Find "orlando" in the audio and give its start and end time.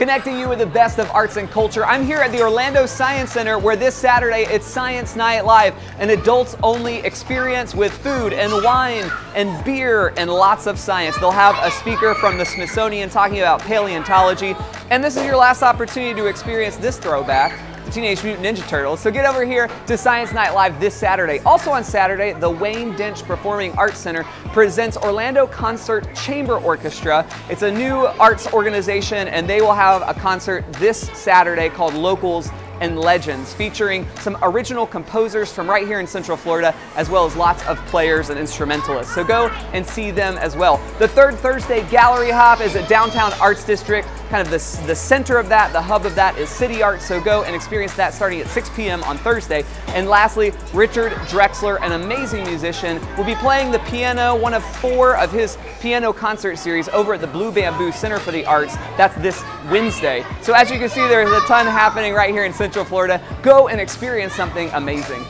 2.40-2.86, 24.96-25.46